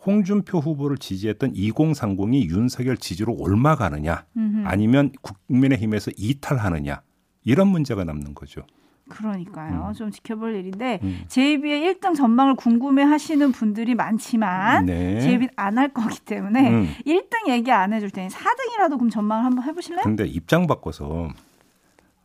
홍준표 0.04 0.58
후보를 0.58 0.98
지지했던 0.98 1.52
2030이 1.52 2.50
윤석열 2.50 2.96
지지로 2.96 3.32
올마가느냐 3.32 4.24
아니면 4.64 5.12
국민의힘에서 5.20 6.10
이탈하느냐 6.16 7.02
이런 7.44 7.68
문제가 7.68 8.02
남는 8.02 8.34
거죠. 8.34 8.62
그러니까요. 9.08 9.86
음. 9.86 9.92
좀 9.92 10.10
지켜볼 10.10 10.56
일인데 10.56 10.98
음. 11.04 11.20
제이비의 11.28 11.94
1등 11.94 12.16
전망을 12.16 12.56
궁금해 12.56 13.04
하시는 13.04 13.52
분들이 13.52 13.94
많지만 13.94 14.86
네. 14.86 15.20
제이비 15.20 15.46
안할 15.54 15.92
거기 15.94 16.18
때문에 16.18 16.68
음. 16.68 16.88
1등 17.06 17.48
얘기 17.50 17.70
안 17.70 17.92
해줄 17.92 18.10
테니 18.10 18.30
4등이라도 18.30 18.96
그럼 18.98 19.10
전망을 19.10 19.44
한번 19.44 19.64
해보실래요? 19.64 20.02
근데 20.02 20.26
입장 20.26 20.66
바꿔서 20.66 21.28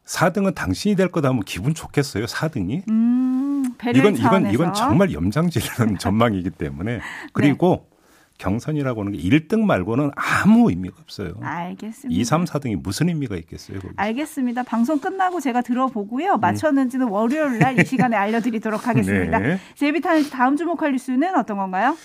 4등은 0.06 0.56
당신이 0.56 0.96
될 0.96 1.10
거다 1.10 1.30
하면 1.30 1.44
기분 1.44 1.74
좋겠어요. 1.74 2.26
4등이? 2.26 2.90
음, 2.90 3.31
이건 3.94 4.16
이건 4.16 4.52
이건 4.52 4.74
정말 4.74 5.12
염장지르는 5.14 5.98
전망이기 6.00 6.52
때문에 6.52 7.00
그리고 7.34 7.86
네. 7.90 7.92
경선이라고 8.38 9.02
하는 9.02 9.12
게 9.12 9.20
1등 9.20 9.66
말고는 9.66 10.10
아무 10.16 10.70
의미가 10.72 10.96
없어요. 11.04 11.34
알겠습니다. 11.42 12.20
2, 12.20 12.24
3, 12.24 12.46
4등이 12.46 12.76
무슨 12.82 13.10
의미가 13.10 13.36
있겠어요? 13.36 13.78
거기서. 13.80 13.94
알겠습니다. 13.98 14.64
방송 14.64 15.00
끝나고 15.00 15.40
제가 15.40 15.62
들어보고요. 15.62 16.34
음. 16.36 16.40
맞췄는지는 16.40 17.08
월요일 17.10 17.60
날 17.60 17.78
이 17.80 17.86
시간에 17.86 18.16
알려드리도록 18.18 18.86
하겠습니다. 18.88 19.38
네. 19.38 19.60
제비타는 19.76 20.30
다음 20.32 20.58
주목할 20.58 20.92
뉴스는 20.94 21.36
어떤 21.38 21.58
건가요? 21.58 21.96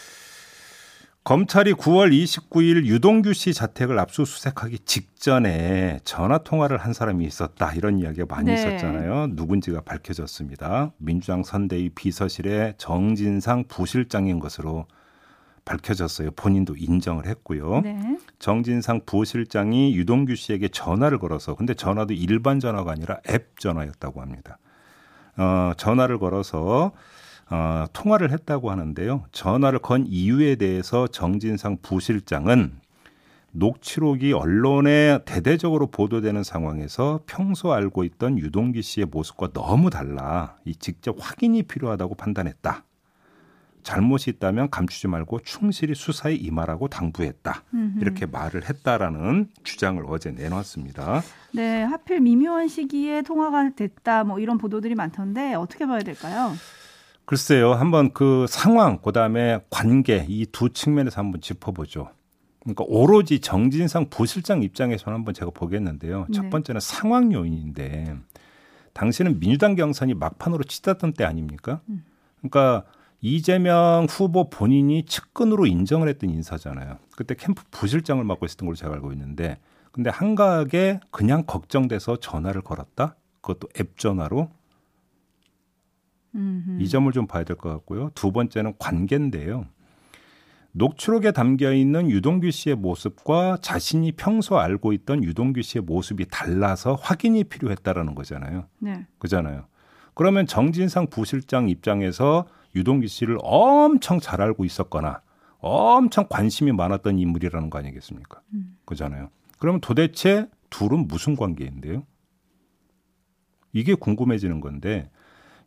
검찰이 1.26 1.73
9월 1.73 2.12
29일 2.12 2.87
유동규 2.87 3.33
씨 3.33 3.52
자택을 3.52 3.99
압수수색하기 3.99 4.78
직전에 4.85 5.99
전화 6.04 6.38
통화를 6.38 6.76
한 6.76 6.92
사람이 6.92 7.25
있었다 7.25 7.73
이런 7.73 7.99
이야기가 7.99 8.26
많이 8.33 8.47
네. 8.47 8.54
있었잖아요. 8.54 9.30
누군지가 9.33 9.80
밝혀졌습니다. 9.80 10.92
민주당 10.99 11.42
선대위 11.42 11.88
비서실의 11.97 12.75
정진상 12.78 13.64
부실장인 13.66 14.38
것으로 14.38 14.87
밝혀졌어요. 15.64 16.30
본인도 16.30 16.76
인정을 16.78 17.26
했고요. 17.26 17.80
네. 17.80 18.18
정진상 18.38 19.00
부실장이 19.04 19.97
유동규 19.97 20.37
씨에게 20.37 20.68
전화를 20.68 21.18
걸어서 21.18 21.56
근데 21.56 21.75
전화도 21.75 22.14
일반 22.14 22.61
전화가 22.61 22.92
아니라 22.92 23.18
앱 23.28 23.59
전화였다고 23.59 24.23
합니다. 24.23 24.59
어, 25.37 25.73
전화를 25.76 26.21
걸어서 26.21 26.92
어, 27.50 27.84
통화를 27.92 28.32
했다고 28.32 28.70
하는데요. 28.70 29.24
전화를 29.32 29.78
건 29.78 30.04
이유에 30.06 30.56
대해서 30.56 31.06
정진상 31.06 31.78
부실장은 31.82 32.72
녹취록이 33.52 34.32
언론에 34.32 35.20
대대적으로 35.24 35.86
보도되는 35.86 36.42
상황에서 36.42 37.20
평소 37.26 37.72
알고 37.72 38.04
있던 38.04 38.38
유동기 38.38 38.82
씨의 38.82 39.06
모습과 39.10 39.52
너무 39.52 39.88
달라 39.88 40.56
이 40.64 40.74
직접 40.74 41.16
확인이 41.18 41.62
필요하다고 41.62 42.16
판단했다. 42.16 42.84
잘못이 43.82 44.30
있다면 44.30 44.68
감추지 44.70 45.06
말고 45.06 45.40
충실히 45.44 45.94
수사에 45.94 46.34
임하라고 46.34 46.88
당부했다. 46.88 47.62
음흠. 47.72 48.00
이렇게 48.00 48.26
말을 48.26 48.68
했다라는 48.68 49.48
주장을 49.62 50.02
어제 50.08 50.32
내놨습니다. 50.32 51.22
네, 51.54 51.84
하필 51.84 52.20
미묘한 52.20 52.66
시기에 52.66 53.22
통화가 53.22 53.70
됐다. 53.76 54.24
뭐 54.24 54.40
이런 54.40 54.58
보도들이 54.58 54.96
많던데 54.96 55.54
어떻게 55.54 55.86
봐야 55.86 56.00
될까요? 56.00 56.52
글쎄요, 57.26 57.73
한번 57.73 58.12
그 58.12 58.47
상황, 58.49 58.99
그 58.99 59.12
다음에 59.12 59.59
관계 59.68 60.25
이 60.28 60.47
두 60.47 60.71
측면에서 60.71 61.21
한번 61.21 61.40
짚어보죠. 61.40 62.09
그러니까 62.61 62.85
오로지 62.87 63.40
정진상 63.40 64.11
부실장 64.11 64.62
입장에서는 64.62 65.16
한번 65.16 65.35
제가 65.35 65.50
보겠는데요. 65.52 66.26
네. 66.28 66.33
첫 66.35 66.50
번째는 66.50 66.80
상황 66.80 67.33
요인인데 67.33 68.16
당시는 68.92 69.40
민주당 69.40 69.75
경선이 69.75 70.14
막판으로 70.14 70.64
치닫던 70.64 71.12
때 71.14 71.25
아닙니까? 71.25 71.80
음. 71.88 72.04
그러니까 72.38 72.85
이재명 73.21 74.06
후보 74.09 74.49
본인이 74.49 75.04
측근으로 75.04 75.66
인정을 75.66 76.09
했던 76.09 76.30
인사잖아요. 76.30 76.99
그때 77.16 77.35
캠프 77.37 77.62
부실장을 77.71 78.23
맡고 78.23 78.47
있었던 78.47 78.66
걸로 78.66 78.76
제가 78.76 78.95
알고 78.95 79.12
있는데 79.12 79.59
근데 79.90 80.11
한가하게 80.11 81.00
그냥 81.11 81.45
걱정돼서 81.47 82.16
전화를 82.16 82.62
걸었다? 82.62 83.16
그것도 83.40 83.68
앱 83.80 83.99
전화로 83.99 84.50
이 86.78 86.88
점을 86.88 87.10
좀 87.12 87.26
봐야 87.26 87.44
될 87.44 87.56
것 87.56 87.70
같고요. 87.70 88.10
두 88.14 88.32
번째는 88.32 88.74
관계인데요. 88.78 89.66
녹취록에 90.72 91.32
담겨 91.32 91.72
있는 91.72 92.10
유동규 92.10 92.50
씨의 92.50 92.76
모습과 92.76 93.58
자신이 93.62 94.12
평소 94.12 94.58
알고 94.58 94.92
있던 94.92 95.24
유동규 95.24 95.62
씨의 95.62 95.82
모습이 95.84 96.26
달라서 96.30 96.94
확인이 96.94 97.44
필요했다라는 97.44 98.14
거잖아요. 98.14 98.66
네. 98.80 99.06
그잖아요. 99.18 99.66
그러면 100.12 100.46
정진상 100.46 101.06
부실장 101.08 101.70
입장에서 101.70 102.46
유동규 102.74 103.06
씨를 103.06 103.38
엄청 103.42 104.20
잘 104.20 104.42
알고 104.42 104.66
있었거나 104.66 105.22
엄청 105.60 106.26
관심이 106.28 106.72
많았던 106.72 107.18
인물이라는 107.18 107.70
거 107.70 107.78
아니겠습니까? 107.78 108.42
음. 108.52 108.76
그잖아요. 108.84 109.30
그러면 109.58 109.80
도대체 109.80 110.46
둘은 110.68 111.08
무슨 111.08 111.36
관계인데요? 111.36 112.04
이게 113.72 113.94
궁금해지는 113.94 114.60
건데 114.60 115.10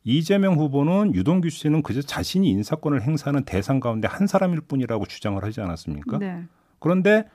이재명 0.04 0.56
후보는 0.56 1.14
유동규 1.14 1.50
씨는 1.50 1.84
그저 1.84 2.02
자신이 2.02 2.50
인사권을 2.50 3.02
행사하는 3.02 3.44
대상 3.44 3.80
가운데 3.80 4.08
한 4.08 4.28
사람일 4.28 4.62
뿐이라고 4.62 5.06
주장을 5.06 5.42
하지 5.44 5.62
않았습니까? 5.62 6.18
네. 6.20 6.44
그런데 6.80 7.26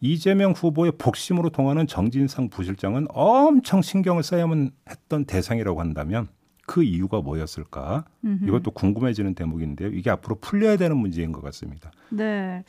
이재명 0.00 0.52
후보의 0.52 0.92
복심으로 0.98 1.50
통하는 1.50 1.86
정진상 1.86 2.50
부실장은 2.50 3.06
엄청 3.10 3.82
신경을 3.82 4.22
써야만 4.22 4.72
했던 4.90 5.24
대상이라고 5.24 5.80
한다면 5.80 6.28
그 6.66 6.82
이유가 6.82 7.20
뭐였을까? 7.20 8.04
음흠. 8.24 8.46
이것도 8.46 8.70
궁금해지는 8.70 9.34
대목인데요. 9.34 9.88
이게 9.90 10.10
앞으로 10.10 10.36
풀려야 10.36 10.76
되는 10.76 10.96
문제인 10.96 11.32
것 11.32 11.42
같습니다. 11.42 11.90
네. 12.10 12.64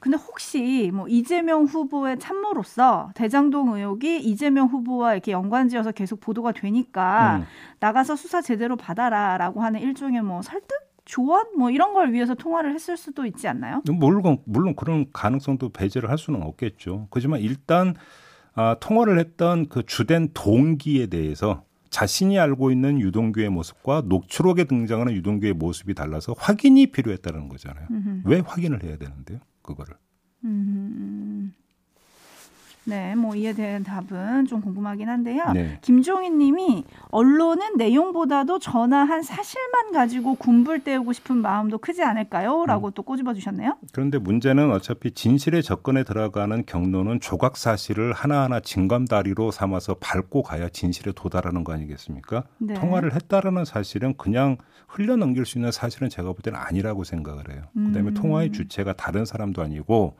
근데 0.00 0.16
혹시 0.16 0.90
뭐 0.92 1.06
이재명 1.08 1.64
후보의 1.64 2.18
참모로서 2.18 3.10
대장동 3.14 3.74
의혹이 3.76 4.20
이재명 4.20 4.68
후보와 4.68 5.12
이렇게 5.12 5.32
연관지어서 5.32 5.92
계속 5.92 6.20
보도가 6.20 6.52
되니까 6.52 7.38
음. 7.38 7.44
나가서 7.80 8.16
수사 8.16 8.40
제대로 8.40 8.76
받아라라고 8.76 9.62
하는 9.62 9.80
일종의 9.80 10.22
뭐 10.22 10.42
설득 10.42 10.84
조언 11.04 11.44
뭐 11.58 11.70
이런 11.70 11.92
걸 11.92 12.12
위해서 12.12 12.34
통화를 12.34 12.72
했을 12.72 12.96
수도 12.96 13.26
있지 13.26 13.46
않나요? 13.46 13.82
물론 13.86 14.38
물론 14.46 14.74
그런 14.74 15.06
가능성도 15.12 15.68
배제를 15.68 16.08
할 16.10 16.16
수는 16.16 16.42
없겠죠. 16.42 17.08
그렇지만 17.10 17.40
일단 17.40 17.94
아, 18.54 18.76
통화를 18.80 19.18
했던 19.18 19.68
그 19.68 19.84
주된 19.84 20.30
동기에 20.32 21.08
대해서 21.08 21.64
자신이 21.94 22.40
알고 22.40 22.72
있는 22.72 23.00
유동규의 23.00 23.50
모습과 23.50 24.02
녹취록에 24.06 24.64
등장하는 24.64 25.12
유동규의 25.12 25.52
모습이 25.52 25.94
달라서 25.94 26.34
확인이 26.36 26.88
필요했다는 26.88 27.48
거잖아요. 27.48 27.86
음흠. 27.88 28.22
왜 28.24 28.40
확인을 28.40 28.82
해야 28.82 28.96
되는데요? 28.96 29.38
그거를. 29.62 29.93
음. 32.86 32.90
네, 32.90 33.14
뭐 33.14 33.34
이에 33.34 33.52
대한 33.52 33.82
답은 33.82 34.46
좀 34.46 34.60
궁금하긴 34.60 35.08
한데요. 35.08 35.44
네. 35.52 35.78
김종인 35.82 36.38
님이 36.38 36.84
언론은 37.10 37.76
내용보다도 37.76 38.58
전화 38.58 39.04
한 39.04 39.22
사실만 39.22 39.92
가지고 39.92 40.34
군불 40.34 40.80
때우고 40.80 41.12
싶은 41.12 41.36
마음도 41.36 41.78
크지 41.78 42.02
않을까요? 42.02 42.66
라고 42.66 42.88
음. 42.88 42.92
또 42.94 43.02
꼬집어 43.02 43.34
주셨네요. 43.34 43.76
그런데 43.92 44.18
문제는 44.18 44.70
어차피 44.70 45.12
진실에 45.12 45.62
접근에 45.62 46.04
들어가는 46.04 46.64
경로는 46.66 47.20
조각 47.20 47.56
사실을 47.56 48.12
하나하나 48.12 48.60
징검다리로 48.60 49.50
삼아서 49.50 49.94
밟고 49.94 50.42
가야 50.42 50.68
진실에 50.68 51.12
도달하는 51.14 51.64
거 51.64 51.72
아니겠습니까? 51.72 52.44
네. 52.58 52.74
통화를 52.74 53.14
했다라는 53.14 53.64
사실은 53.64 54.14
그냥 54.16 54.58
흘려넘길 54.88 55.44
수 55.44 55.58
있는 55.58 55.72
사실은 55.72 56.08
제가 56.08 56.32
볼 56.32 56.36
때는 56.42 56.58
아니라고 56.58 57.04
생각을 57.04 57.50
해요. 57.50 57.62
그다음에 57.74 58.10
음. 58.10 58.14
통화의 58.14 58.52
주체가 58.52 58.92
다른 58.92 59.24
사람도 59.24 59.62
아니고 59.62 60.16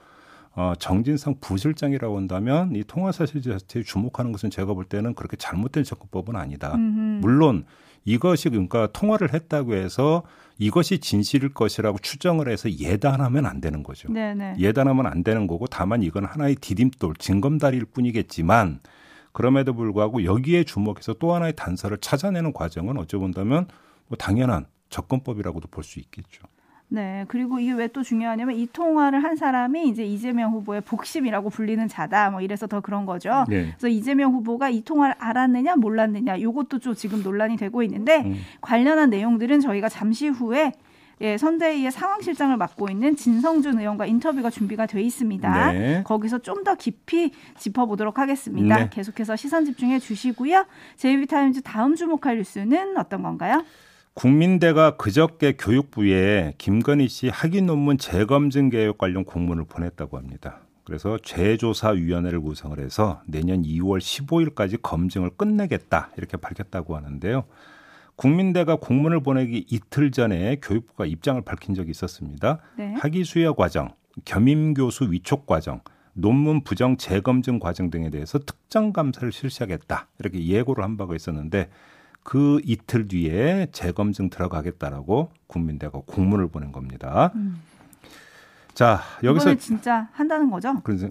어, 0.56 0.72
정진상 0.78 1.36
부실장이라고 1.40 2.16
한다면 2.16 2.74
이 2.76 2.84
통화 2.84 3.10
사실 3.10 3.42
자체에 3.42 3.82
주목하는 3.82 4.30
것은 4.32 4.50
제가 4.50 4.74
볼 4.74 4.84
때는 4.84 5.14
그렇게 5.14 5.36
잘못된 5.36 5.82
접근법은 5.84 6.36
아니다. 6.36 6.74
음흠. 6.74 7.20
물론 7.20 7.64
이것이 8.04 8.50
그러니까 8.50 8.86
통화를 8.92 9.32
했다고 9.34 9.74
해서 9.74 10.22
이것이 10.58 10.98
진실일 10.98 11.54
것이라고 11.54 11.98
추정을 11.98 12.48
해서 12.48 12.70
예단하면 12.70 13.46
안 13.46 13.60
되는 13.60 13.82
거죠. 13.82 14.12
네네. 14.12 14.56
예단하면 14.58 15.06
안 15.06 15.24
되는 15.24 15.48
거고 15.48 15.66
다만 15.66 16.02
이건 16.02 16.24
하나의 16.24 16.54
디딤돌, 16.56 17.14
징검다리일 17.18 17.86
뿐이겠지만 17.86 18.80
그럼에도 19.32 19.74
불구하고 19.74 20.22
여기에 20.24 20.62
주목해서 20.62 21.14
또 21.14 21.34
하나의 21.34 21.54
단서를 21.56 21.98
찾아내는 21.98 22.52
과정은 22.52 22.96
어찌 22.98 23.16
본다면 23.16 23.66
뭐 24.06 24.16
당연한 24.16 24.66
접근법이라고도 24.90 25.66
볼 25.68 25.82
수 25.82 25.98
있겠죠. 25.98 26.42
네. 26.88 27.24
그리고 27.28 27.58
이게 27.58 27.72
왜 27.72 27.88
또 27.88 28.02
중요하냐면 28.02 28.56
이 28.56 28.66
통화를 28.72 29.22
한 29.22 29.36
사람이 29.36 29.88
이제 29.88 30.04
이재명 30.04 30.52
후보의 30.52 30.80
복심이라고 30.82 31.50
불리는 31.50 31.86
자다. 31.88 32.30
뭐 32.30 32.40
이래서 32.40 32.66
더 32.66 32.80
그런 32.80 33.06
거죠. 33.06 33.44
네. 33.48 33.66
그래서 33.70 33.88
이재명 33.88 34.32
후보가 34.32 34.68
이 34.70 34.82
통화를 34.82 35.14
알았느냐 35.18 35.76
몰랐느냐 35.76 36.40
요것도 36.40 36.78
좀 36.80 36.94
지금 36.94 37.22
논란이 37.22 37.56
되고 37.56 37.82
있는데 37.82 38.22
음. 38.24 38.36
관련한 38.60 39.10
내용들은 39.10 39.60
저희가 39.60 39.88
잠시 39.88 40.28
후에 40.28 40.72
예, 41.20 41.38
선대위의 41.38 41.92
상황실장을 41.92 42.56
맡고 42.56 42.88
있는 42.90 43.14
진성준 43.14 43.78
의원과 43.78 44.06
인터뷰가 44.06 44.50
준비가 44.50 44.86
돼 44.86 45.00
있습니다. 45.00 45.72
네. 45.72 46.02
거기서 46.04 46.38
좀 46.38 46.64
더 46.64 46.74
깊이 46.74 47.30
짚어보도록 47.58 48.18
하겠습니다. 48.18 48.76
네. 48.76 48.88
계속해서 48.90 49.36
시선 49.36 49.64
집중해 49.66 49.98
주시고요. 50.00 50.64
제이비타임즈 50.96 51.60
다음 51.62 51.94
주목할 51.94 52.38
뉴스는 52.38 52.96
어떤 52.96 53.22
건가요? 53.22 53.62
국민대가 54.14 54.96
그저께 54.96 55.54
교육부에 55.58 56.54
김건희 56.56 57.08
씨 57.08 57.28
학위 57.28 57.60
논문 57.62 57.98
재검증 57.98 58.70
계획 58.70 58.96
관련 58.96 59.24
공문을 59.24 59.64
보냈다고 59.64 60.16
합니다. 60.16 60.60
그래서 60.84 61.18
재조사위원회를 61.18 62.40
구성을 62.40 62.78
해서 62.78 63.22
내년 63.26 63.62
2월 63.62 63.98
15일까지 63.98 64.80
검증을 64.80 65.30
끝내겠다 65.30 66.10
이렇게 66.16 66.36
밝혔다고 66.36 66.94
하는데요. 66.96 67.44
국민대가 68.14 68.76
공문을 68.76 69.20
보내기 69.20 69.66
이틀 69.68 70.12
전에 70.12 70.58
교육부가 70.62 71.06
입장을 71.06 71.40
밝힌 71.42 71.74
적이 71.74 71.90
있었습니다. 71.90 72.60
네. 72.78 72.94
학위 72.96 73.24
수여 73.24 73.54
과정, 73.54 73.88
겸임 74.24 74.74
교수 74.74 75.10
위촉 75.10 75.46
과정, 75.46 75.80
논문 76.12 76.62
부정 76.62 76.96
재검증 76.96 77.58
과정 77.58 77.90
등에 77.90 78.10
대해서 78.10 78.38
특정 78.38 78.92
감사를 78.92 79.32
실시하겠다 79.32 80.06
이렇게 80.20 80.46
예고를 80.46 80.84
한 80.84 80.96
바가 80.96 81.16
있었는데 81.16 81.70
그 82.24 82.60
이틀 82.64 83.06
뒤에 83.06 83.68
재검증 83.70 84.30
들어가겠다라고 84.30 85.30
국민대가 85.46 86.00
공문을 86.04 86.48
보낸 86.48 86.72
겁니다. 86.72 87.30
음. 87.36 87.62
자 88.72 89.00
여기서 89.22 89.54
진짜 89.54 90.08
한다는 90.12 90.50
거죠? 90.50 90.80
그래서 90.82 91.08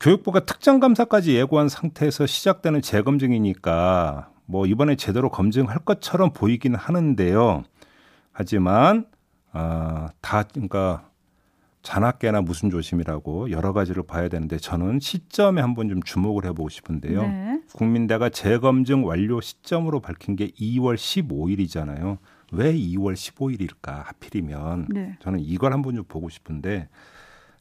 교육부가 0.00 0.40
특정 0.40 0.80
감사까지 0.80 1.34
예고한 1.34 1.70
상태에서 1.70 2.26
시작되는 2.26 2.82
재검증이니까 2.82 4.28
뭐 4.44 4.66
이번에 4.66 4.96
제대로 4.96 5.30
검증할 5.30 5.78
것처럼 5.78 6.32
보이기는 6.32 6.78
하는데요. 6.78 7.62
하지만 8.32 9.06
아, 9.52 10.08
다 10.20 10.42
그러니까 10.42 11.08
잔악계나 11.84 12.40
무슨 12.40 12.70
조심이라고 12.70 13.50
여러 13.50 13.74
가지를 13.74 14.02
봐야 14.04 14.28
되는데 14.28 14.56
저는 14.56 15.00
시점에 15.00 15.60
한번 15.60 15.90
좀 15.90 16.02
주목을 16.02 16.46
해보고 16.46 16.70
싶은데요. 16.70 17.22
네. 17.22 17.62
국민대가 17.74 18.30
재검증 18.30 19.06
완료 19.06 19.40
시점으로 19.40 20.00
밝힌 20.00 20.34
게 20.34 20.48
2월 20.48 20.96
15일이잖아요. 20.96 22.18
왜 22.52 22.72
2월 22.72 23.12
15일일까 23.12 24.02
하필이면 24.02 24.88
네. 24.90 25.16
저는 25.20 25.40
이걸 25.40 25.74
한번 25.74 25.94
좀 25.94 26.04
보고 26.04 26.30
싶은데 26.30 26.88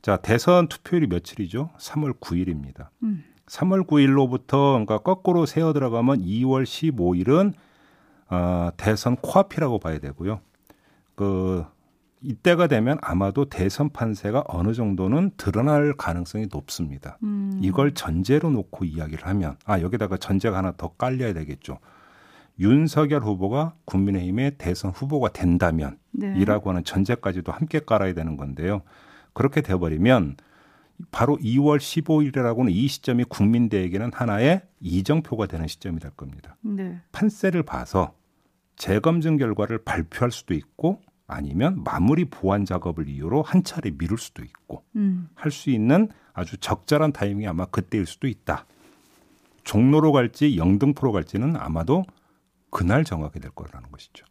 자 0.02 0.16
대선 0.16 0.70
투표율이 0.70 1.08
며칠이죠? 1.08 1.72
3월 1.78 2.18
9일입니다. 2.20 2.88
음. 3.04 3.26
3월 3.48 3.86
9일로부터 3.86 4.72
그러니까 4.72 5.00
거꾸로 5.00 5.46
세어 5.46 5.74
들어가면 5.74 6.22
2월 6.22 6.64
15일은 6.64 7.54
어, 8.30 8.70
대선 8.78 9.18
코앞이라고 9.18 9.80
봐야 9.80 10.00
되고요. 10.00 10.40
그 11.16 11.66
이때가 12.24 12.68
되면 12.68 12.98
아마도 13.02 13.46
대선 13.46 13.90
판세가 13.90 14.46
어느 14.48 14.74
정도는 14.74 15.32
드러날 15.38 15.94
가능성이 15.94 16.48
높습니다. 16.52 17.18
음. 17.24 17.60
이걸 17.62 17.94
전제로 17.94 18.50
놓고 18.50 18.86
이야기를 18.86 19.28
하면 19.28 19.58
아 19.66 19.82
여기다가 19.82 20.18
전제가 20.18 20.58
하나 20.58 20.74
더 20.76 20.90
깔려야 20.96 21.34
되겠죠. 21.34 21.80
윤석열 22.60 23.24
후보가 23.24 23.76
국민의힘의 23.86 24.54
대선 24.58 24.92
후보가 24.92 25.30
된다면 25.30 25.98
네. 26.12 26.34
이라고 26.38 26.70
하는 26.70 26.84
전제까지도 26.84 27.52
함께 27.52 27.80
깔아야 27.80 28.14
되는 28.14 28.38
건데요. 28.38 28.84
그렇게 29.34 29.62
돼버리면 29.62 30.38
바로 31.12 31.38
2월 31.38 31.80
15일이라고는 31.80 32.72
이 32.72 32.88
시점이 32.88 33.26
국민대에게는 33.26 34.12
하나의 34.14 34.62
이정표가 34.80 35.48
되는 35.48 35.68
시점이 35.68 36.00
될 36.00 36.12
겁니다. 36.12 36.56
네. 36.62 37.00
판세를 37.12 37.64
봐서 37.64 38.14
재검증 38.76 39.38
결과를 39.38 39.80
발표할 39.84 40.32
수도 40.32 40.54
있고 40.54 41.02
아니면 41.28 41.84
마무리 41.84 42.26
보완 42.26 42.66
작업을 42.66 43.08
이유로 43.08 43.42
한 43.42 43.64
차례 43.64 43.92
미룰 43.92 44.18
수도 44.18 44.44
있고 44.44 44.84
음. 44.96 45.30
할수 45.36 45.70
있는 45.70 46.10
아주 46.34 46.58
적절한 46.58 47.14
타이밍이 47.14 47.48
아마 47.48 47.66
그때일 47.66 48.06
수도 48.06 48.28
있다. 48.28 48.66
종로로 49.64 50.12
갈지 50.12 50.58
영등포로 50.58 51.12
갈지는 51.12 51.56
아마도 51.56 52.04
그날 52.70 53.04
정하게 53.04 53.40
될 53.40 53.52
거라는 53.52 53.90
것이죠. 53.92 54.26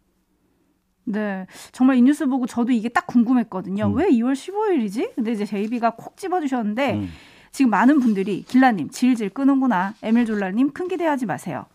네. 1.05 1.46
정말 1.72 1.96
이 1.96 2.02
뉴스 2.02 2.26
보고 2.26 2.46
저도 2.46 2.72
이게 2.72 2.88
딱 2.88 3.07
궁금했거든요. 3.07 3.87
음. 3.87 3.94
왜 3.94 4.09
2월 4.11 4.35
15일이지? 4.35 5.14
근데 5.14 5.33
이제 5.33 5.44
제이비가 5.44 5.96
콕 5.96 6.16
집어주셨는데 6.16 6.94
음. 6.94 7.09
지금 7.50 7.70
많은 7.70 8.00
분들이 8.00 8.42
길라님 8.42 8.90
질질 8.90 9.31
끄는구나. 9.31 9.94
에밀졸라님 10.02 10.72
큰 10.72 10.88
기대하지 10.88 11.26
마세요. 11.26 11.66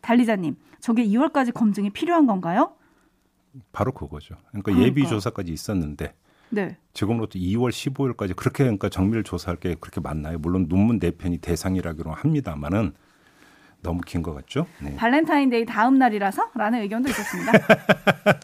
달리자님 0.00 0.56
저게 0.80 1.04
2월까지 1.06 1.52
검증이 1.52 1.90
필요한 1.90 2.26
건가요? 2.26 2.72
바로 3.72 3.92
그거죠. 3.92 4.36
그러니까, 4.48 4.72
그러니까. 4.72 4.86
예비 4.86 5.06
조사까지 5.08 5.52
있었는데 5.52 6.14
네. 6.50 6.76
지금으로부터 6.94 7.38
2월 7.38 7.70
15일까지 7.70 8.34
그렇게 8.36 8.64
그러니까 8.64 8.88
정밀 8.88 9.22
조사할 9.24 9.56
게 9.56 9.76
그렇게 9.80 10.00
많나요? 10.00 10.38
물론 10.38 10.66
논문 10.68 10.98
네 10.98 11.10
편이 11.12 11.38
대상이라기로 11.38 12.12
합니다만은 12.12 12.92
너무 13.82 14.00
긴 14.02 14.22
것 14.22 14.34
같죠? 14.34 14.66
네. 14.82 14.94
발렌타인데이 14.96 15.64
다음 15.64 15.94
날이라서라는 15.98 16.82
의견도 16.82 17.08
있었습니다. 17.08 17.52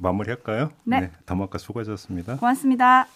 마무리할까요? 0.00 0.70
네. 0.84 1.00
네. 1.00 1.10
담화가 1.24 1.58
수고하셨습니다. 1.58 2.36
고맙습니다. 2.36 3.06